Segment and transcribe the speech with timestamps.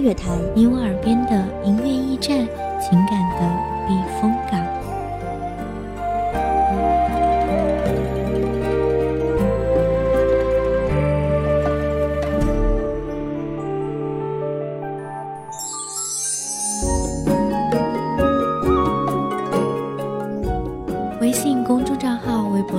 [0.00, 2.38] 乐台，你我耳边的音乐驿站，
[2.80, 3.19] 情感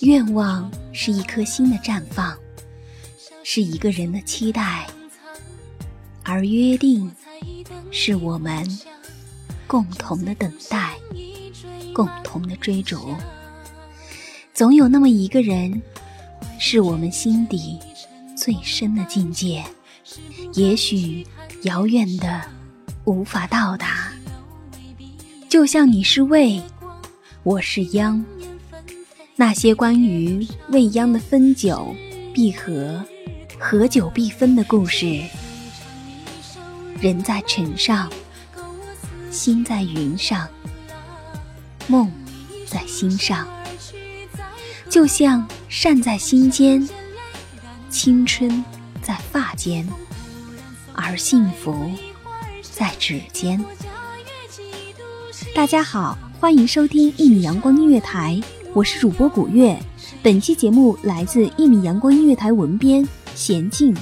[0.00, 2.34] 愿望是一颗心的绽放，
[3.44, 4.86] 是一个人的期待，
[6.22, 7.10] 而约定
[7.90, 8.66] 是我们
[9.66, 10.94] 共同的等待，
[11.92, 13.14] 共同的追逐。
[14.54, 15.82] 总有那么一个人，
[16.58, 17.78] 是我们心底
[18.34, 19.62] 最深的境界，
[20.54, 21.26] 也许
[21.64, 22.40] 遥远的
[23.04, 24.10] 无法到达。
[25.48, 26.62] 就像你是未，
[27.42, 28.22] 我是央。
[29.34, 31.96] 那些关于未央的分久
[32.34, 33.02] 必合，
[33.58, 35.22] 合久必分的故事。
[37.00, 38.12] 人在尘上，
[39.30, 40.46] 心在云上，
[41.86, 42.12] 梦
[42.66, 43.48] 在心上。
[44.90, 46.86] 就像善在心间，
[47.88, 48.62] 青春
[49.00, 49.88] 在发间，
[50.92, 51.90] 而幸福
[52.60, 53.64] 在指尖。
[55.58, 58.40] 大家好，欢迎收听一米阳光音乐台，
[58.74, 59.76] 我是主播古月。
[60.22, 63.04] 本期节目来自一米阳光音乐台文编
[63.34, 63.92] 娴静。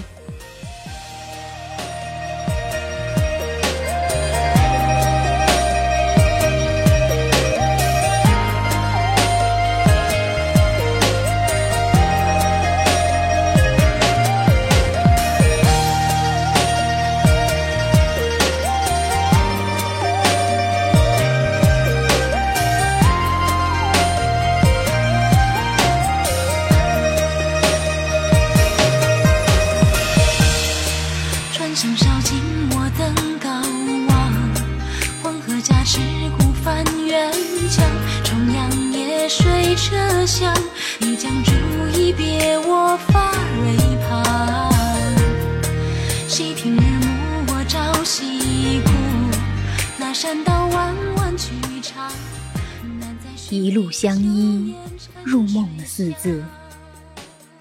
[53.66, 54.76] 一路相依，
[55.24, 56.40] 入梦的四字；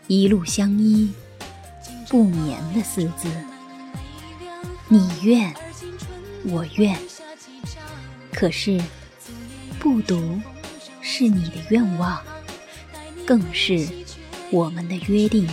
[0.05, 1.11] 一路相依，
[2.07, 3.27] 不眠的四字。
[4.87, 5.51] 你愿，
[6.43, 6.95] 我愿，
[8.31, 8.79] 可是
[9.79, 10.39] 不读
[11.01, 12.21] 是你的愿望，
[13.25, 13.89] 更是
[14.51, 15.49] 我们的约定。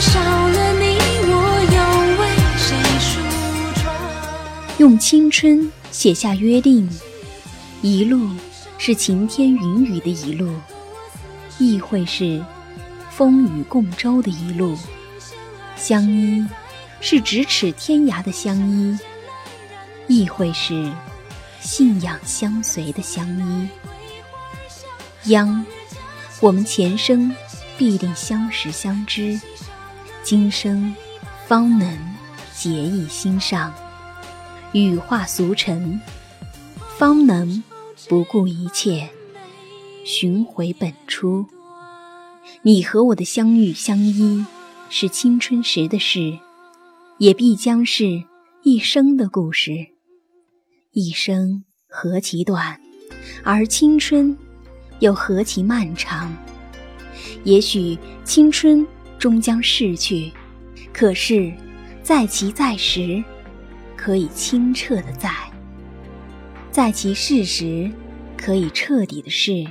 [0.00, 0.96] 少了你，
[1.26, 1.34] 我
[1.74, 1.78] 又
[2.20, 3.20] 为谁梳
[3.80, 3.84] 妆？
[4.78, 6.88] 用青春写下约定，
[7.82, 8.28] 一路
[8.78, 10.54] 是晴天云雨的一路，
[11.58, 12.44] 亦会是
[13.10, 14.76] 风雨共舟的一路。
[15.76, 16.46] 相依
[17.00, 18.96] 是咫尺天涯的相依，
[20.06, 20.92] 亦会是
[21.60, 23.68] 信仰相随的相依。
[25.30, 25.64] 央，
[26.40, 27.34] 我们前生
[27.76, 29.40] 必定相识相知，
[30.30, 30.94] 今生
[31.46, 31.98] 方能
[32.54, 33.72] 结义心上，
[34.72, 35.98] 羽化俗尘，
[36.98, 37.64] 方能
[38.10, 39.08] 不顾一切
[40.04, 41.46] 寻回本初。
[42.60, 44.44] 你和我的相遇相依，
[44.90, 46.38] 是青春时的事。
[47.16, 48.22] 也必将是
[48.62, 49.72] 一生的故事。
[50.92, 52.78] 一生何其短，
[53.42, 54.36] 而青春
[54.98, 56.30] 又何其漫长。
[57.44, 58.86] 也许青春
[59.18, 60.30] 终将逝去，
[60.92, 61.52] 可是
[62.02, 63.22] 在其在时，
[63.96, 65.30] 可以清澈的在；
[66.70, 67.90] 在其逝时，
[68.36, 69.66] 可以彻底的逝。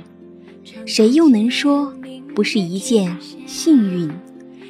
[0.86, 1.92] 谁又能说
[2.34, 3.16] 不是一件
[3.46, 4.10] 幸运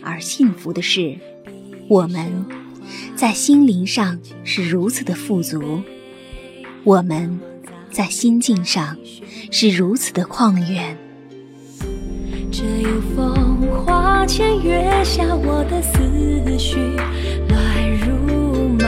[0.03, 1.19] 而幸福的事？
[1.89, 2.45] 我们。
[3.15, 5.83] 在心灵上是如此的富足，
[6.85, 7.39] 我们
[7.91, 8.97] 在心境上
[9.51, 10.97] 是如此的旷远。
[12.51, 16.79] 这有风花前月下我的思绪
[17.49, 18.87] 乱如麻，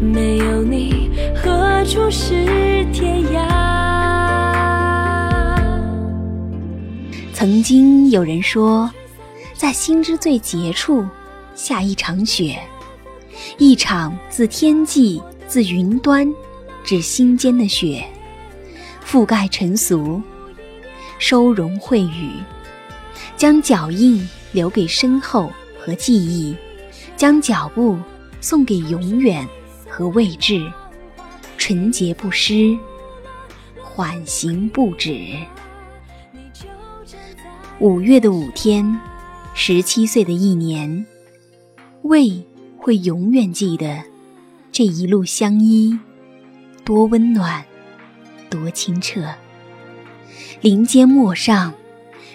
[0.00, 3.46] 没有你何处是天涯？
[7.34, 8.90] 曾经有人说，
[9.54, 11.06] 在心之最结处。
[11.54, 12.58] 下一场雪，
[13.56, 16.30] 一场自天际、自云端
[16.84, 18.04] 至心间的雪，
[19.02, 20.20] 覆盖尘俗，
[21.18, 22.32] 收容秽语，
[23.36, 26.56] 将脚印留给身后和记忆，
[27.16, 27.98] 将脚步
[28.40, 29.46] 送给永远
[29.88, 30.70] 和未知，
[31.56, 32.76] 纯洁不失，
[33.82, 35.34] 缓行不止。
[37.78, 38.98] 五月的五天，
[39.54, 41.04] 十七岁的一年。
[42.02, 42.40] 胃
[42.78, 44.00] 会永远记得
[44.70, 45.98] 这一路相依，
[46.84, 47.64] 多温暖，
[48.48, 49.22] 多清澈。
[50.62, 51.74] 林间陌上，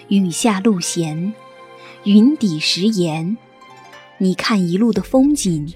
[0.06, 1.34] 雨下路闲，
[2.04, 3.36] 云底石岩。
[4.16, 5.74] 你看一路的风景，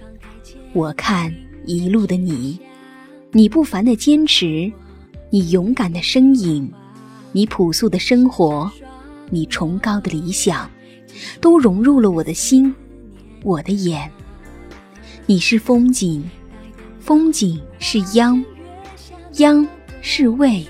[0.72, 1.34] 我看
[1.64, 2.58] 一路的你。
[3.32, 4.72] 你不凡的坚持，
[5.28, 6.72] 你勇敢的身影，
[7.32, 8.70] 你朴素的生活，
[9.28, 10.70] 你崇高的理想，
[11.40, 12.72] 都融入了我的心。
[13.42, 14.08] 我的眼，
[15.26, 16.22] 你是风景，
[17.00, 18.42] 风景是央，
[19.38, 19.66] 央
[20.00, 20.64] 是味，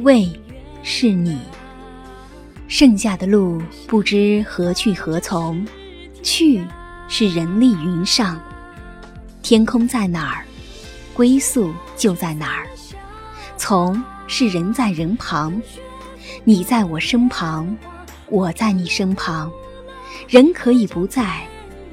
[0.00, 0.30] 味
[0.82, 1.38] 是你。
[2.68, 5.66] 剩下的路不知何去何从，
[6.22, 6.64] 去
[7.08, 8.40] 是人力云上，
[9.42, 10.44] 天空在哪儿，
[11.12, 12.66] 归宿就在哪儿。
[13.56, 15.60] 从是人在人旁，
[16.44, 17.76] 你在我身旁，
[18.28, 19.50] 我在你身旁，
[20.28, 21.40] 人可以不在。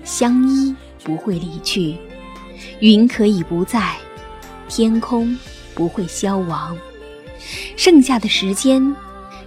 [0.04, 0.74] 相依
[1.04, 1.98] 不会离去，
[2.80, 3.98] 云可以不在，
[4.70, 5.38] 天空
[5.76, 6.78] 不会消亡。
[7.78, 8.94] 剩下的时间，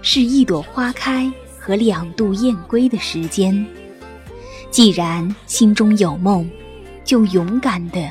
[0.02, 3.66] 是一朵花开和两度雁归的时间。
[4.70, 6.48] 既然心中有梦，
[7.04, 8.08] 就勇敢地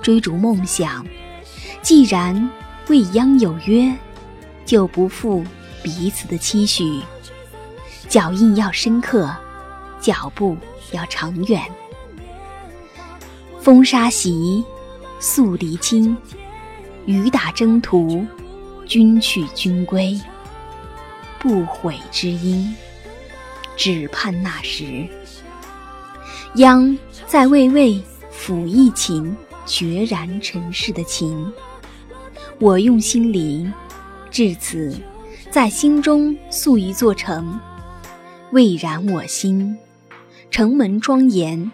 [0.00, 1.04] 追逐梦想；
[1.82, 2.48] 既然
[2.86, 3.92] 未央有约，
[4.64, 5.44] 就不负
[5.82, 7.00] 彼此的期许。
[8.08, 9.34] 脚印要深刻，
[10.00, 10.56] 脚步
[10.92, 11.60] 要长远。
[13.60, 14.64] 风沙袭，
[15.18, 16.16] 宿敌侵，
[17.04, 18.24] 雨打征途，
[18.86, 20.18] 君去君归。
[21.38, 22.74] 不悔之音，
[23.76, 25.06] 只盼那时。
[26.54, 28.02] 央在巍巍
[28.32, 31.52] 抚一琴，决然尘世的情。
[32.58, 33.72] 我用心灵，
[34.30, 34.98] 至此，
[35.50, 37.60] 在心中塑一座城，
[38.52, 39.76] 蔚然我心。
[40.50, 41.70] 城门庄严，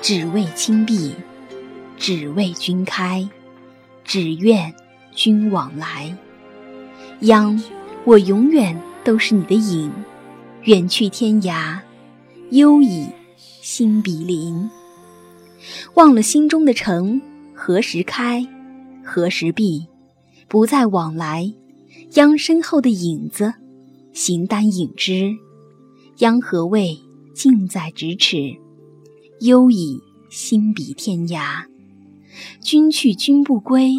[0.00, 1.14] 只为亲碧。
[1.98, 3.28] 只为君开，
[4.04, 4.74] 只愿
[5.14, 6.16] 君往来。
[7.22, 7.56] 央，
[8.04, 9.92] 我永远都是你的影，
[10.64, 11.78] 远去天涯，
[12.50, 14.68] 忧矣心比邻。
[15.94, 17.22] 忘了心中的城
[17.54, 18.44] 何时开，
[19.04, 19.86] 何时闭，
[20.48, 21.52] 不再往来。
[22.14, 23.54] 央身后的影子，
[24.12, 25.32] 形单影只。
[26.18, 26.98] 央何谓
[27.32, 28.58] 近在咫尺，
[29.42, 31.66] 忧矣心比天涯。
[32.60, 33.92] 君去君不归，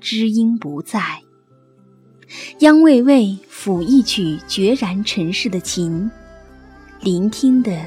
[0.00, 1.22] 知音不在。
[2.60, 6.10] 央为为抚一曲决然尘世的情，
[7.00, 7.78] 聆听的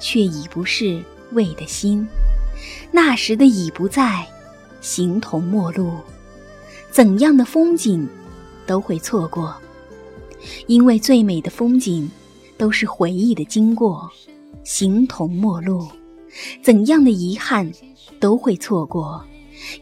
[0.00, 2.06] 却已不是魏的心。
[2.90, 4.26] 那时的已不在，
[4.80, 5.92] 形同陌路。
[6.90, 8.08] 怎样的风景
[8.66, 9.54] 都会错过，
[10.66, 12.10] 因为最美的风景
[12.58, 14.10] 都是回忆的经过。
[14.64, 15.88] 形同陌路，
[16.62, 17.70] 怎样的遗憾
[18.18, 19.24] 都会错过，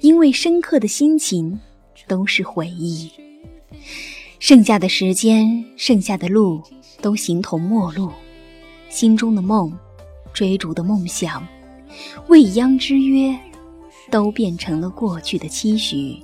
[0.00, 1.58] 因为深刻的心情
[2.06, 3.10] 都是回忆。
[4.38, 6.62] 剩下的时间，剩下的路，
[7.02, 8.10] 都形同陌路。
[8.88, 9.76] 心中的梦，
[10.32, 11.46] 追逐的梦想，
[12.28, 13.36] 未央之约，
[14.10, 16.22] 都变成了过去的期许。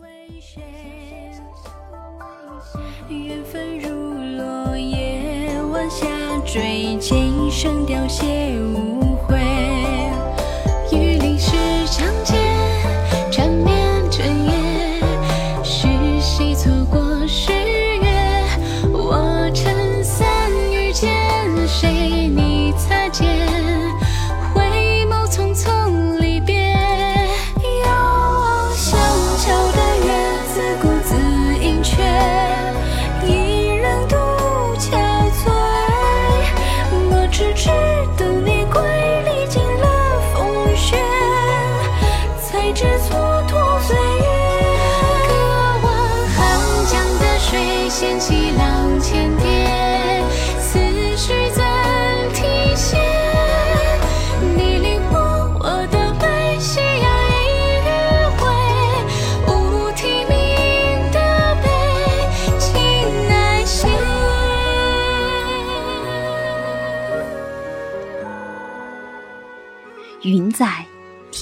[3.09, 3.91] 缘分如
[4.39, 6.07] 落叶，晚霞
[6.47, 8.55] 坠，琴声凋谢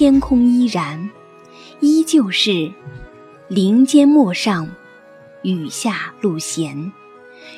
[0.02, 1.09] 天空依然，
[1.78, 2.73] 依旧是
[3.47, 4.68] 林间陌上，
[5.42, 6.92] 雨下路闲。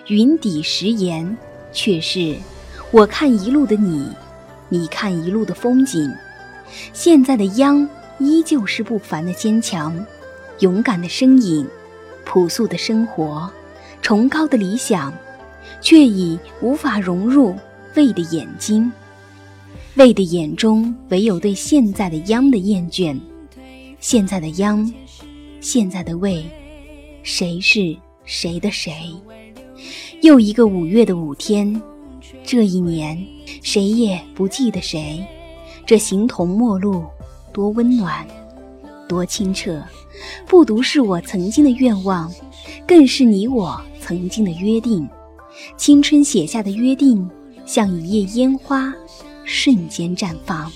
[0.08, 1.38] 云底时言，
[1.72, 2.36] 却是
[2.90, 4.10] 我看一路的你，
[4.68, 6.14] 你看一路的风景。
[6.92, 10.04] 现在的央依旧是不凡的坚强，
[10.58, 11.66] 勇敢的身影，
[12.26, 13.50] 朴素的生活，
[14.02, 15.10] 崇高的理想，
[15.80, 17.56] 却已无法融入
[17.94, 18.92] 魏的眼睛。
[19.96, 23.16] 魏的眼中唯有对现在的央的厌倦，
[24.00, 24.92] 现在的央，
[25.60, 26.44] 现在的魏，
[27.22, 28.92] 谁是谁的谁？
[30.20, 31.80] 又一个五月的五天，
[32.42, 33.16] 这一年
[33.62, 35.24] 谁也不记得谁。
[35.86, 37.04] 这形同陌路，
[37.52, 38.26] 多温暖，
[39.08, 39.80] 多清澈，
[40.44, 42.32] 不独是我曾经的愿望，
[42.84, 45.08] 更是你我曾经的约定。
[45.76, 47.30] 青春写下的约定，
[47.64, 48.92] 像一夜烟花，
[49.44, 50.70] 瞬间绽放，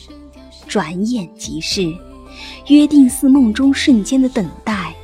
[0.66, 1.92] 转眼即逝。
[2.68, 4.94] 约定似梦中瞬间的等待、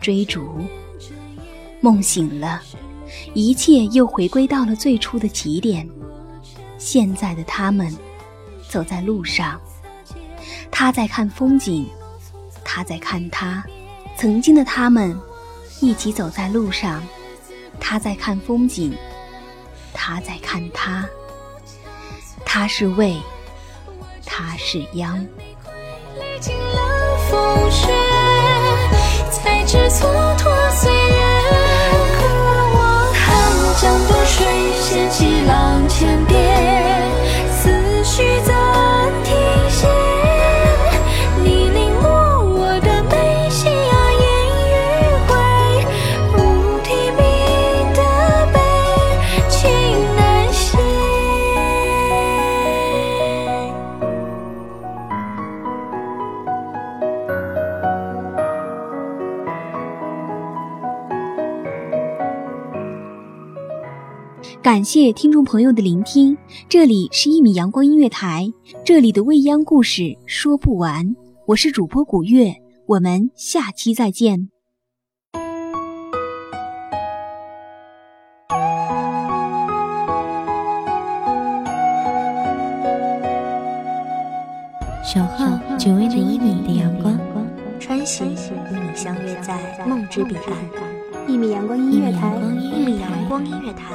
[0.00, 0.60] 追逐。
[1.80, 2.62] 梦醒了，
[3.34, 5.88] 一切又回归到了最初的起点。
[6.78, 7.92] 现在的他们，
[8.68, 9.60] 走在路上，
[10.70, 11.86] 他在看风景，
[12.64, 13.64] 他在看他。
[14.16, 15.18] 曾经的他们，
[15.80, 17.02] 一起走在路上，
[17.80, 18.94] 他在看风景，
[19.92, 21.06] 他在看他。
[22.58, 23.14] 他是魏，
[24.24, 25.22] 他是央。
[26.14, 27.92] 历尽了风雪，
[29.30, 31.25] 才知蹉跎岁月。
[64.66, 66.36] 感谢听众朋友的聆听，
[66.68, 68.52] 这里是一米阳光音乐台，
[68.84, 71.14] 这里的未央故事说不完，
[71.46, 72.52] 我是主播古月，
[72.86, 74.48] 我们下期再见。
[85.04, 85.46] 守候
[85.78, 87.16] 只为那一米的阳光，
[87.78, 91.28] 穿行与你相约在梦之彼岸。
[91.28, 93.94] 一米阳光音乐台，一米阳光音乐台，